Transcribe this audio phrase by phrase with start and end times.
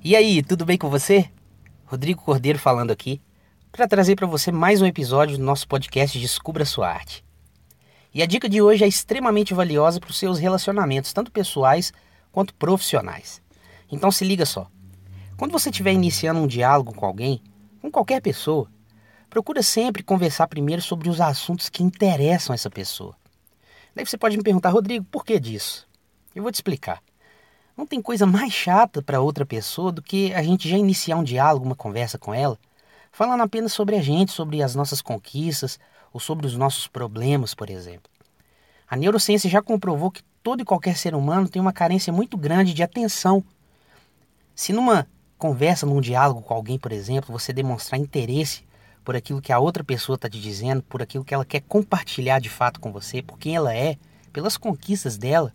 [0.00, 1.28] E aí, tudo bem com você?
[1.84, 3.20] Rodrigo Cordeiro falando aqui
[3.72, 7.24] para trazer para você mais um episódio do nosso podcast Descubra Sua Arte.
[8.14, 11.92] E a dica de hoje é extremamente valiosa para os seus relacionamentos, tanto pessoais
[12.30, 13.42] quanto profissionais.
[13.90, 14.70] Então se liga só.
[15.36, 17.42] Quando você estiver iniciando um diálogo com alguém,
[17.82, 18.70] com qualquer pessoa,
[19.28, 23.16] procura sempre conversar primeiro sobre os assuntos que interessam essa pessoa.
[23.96, 25.88] Daí você pode me perguntar, Rodrigo, por que disso?
[26.36, 27.02] Eu vou te explicar.
[27.78, 31.22] Não tem coisa mais chata para outra pessoa do que a gente já iniciar um
[31.22, 32.58] diálogo, uma conversa com ela,
[33.12, 35.78] falando apenas sobre a gente, sobre as nossas conquistas
[36.12, 38.10] ou sobre os nossos problemas, por exemplo.
[38.90, 42.74] A neurociência já comprovou que todo e qualquer ser humano tem uma carência muito grande
[42.74, 43.44] de atenção.
[44.56, 45.06] Se numa
[45.38, 48.64] conversa, num diálogo com alguém, por exemplo, você demonstrar interesse
[49.04, 52.40] por aquilo que a outra pessoa está te dizendo, por aquilo que ela quer compartilhar
[52.40, 53.96] de fato com você, por quem ela é,
[54.32, 55.54] pelas conquistas dela,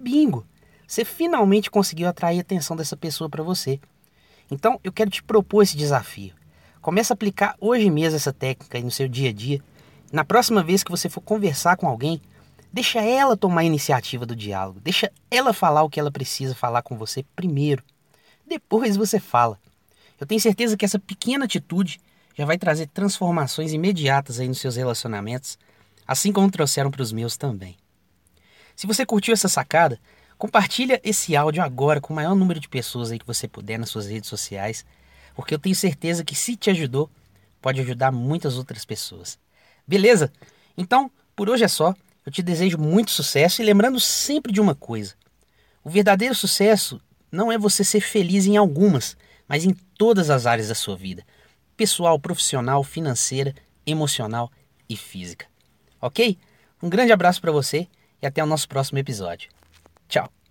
[0.00, 0.44] bingo!
[0.94, 3.80] Você finalmente conseguiu atrair a atenção dessa pessoa para você.
[4.48, 6.32] Então, eu quero te propor esse desafio.
[6.80, 9.60] Comece a aplicar hoje mesmo essa técnica no seu dia a dia.
[10.12, 12.22] Na próxima vez que você for conversar com alguém,
[12.72, 14.78] deixa ela tomar a iniciativa do diálogo.
[14.78, 17.82] Deixa ela falar o que ela precisa falar com você primeiro.
[18.46, 19.58] Depois você fala.
[20.20, 21.98] Eu tenho certeza que essa pequena atitude
[22.38, 25.58] já vai trazer transformações imediatas aí nos seus relacionamentos,
[26.06, 27.76] assim como trouxeram para os meus também.
[28.76, 29.98] Se você curtiu essa sacada,
[30.44, 33.88] Compartilha esse áudio agora com o maior número de pessoas aí que você puder nas
[33.88, 34.84] suas redes sociais,
[35.34, 37.10] porque eu tenho certeza que se te ajudou,
[37.62, 39.38] pode ajudar muitas outras pessoas.
[39.86, 40.30] Beleza?
[40.76, 41.94] Então, por hoje é só.
[42.26, 45.14] Eu te desejo muito sucesso e lembrando sempre de uma coisa:
[45.82, 47.00] o verdadeiro sucesso
[47.32, 49.16] não é você ser feliz em algumas,
[49.48, 51.24] mas em todas as áreas da sua vida
[51.74, 53.54] pessoal, profissional, financeira,
[53.86, 54.52] emocional
[54.90, 55.46] e física.
[56.02, 56.36] Ok?
[56.82, 57.88] Um grande abraço para você
[58.20, 59.48] e até o nosso próximo episódio.
[60.14, 60.43] Tchau.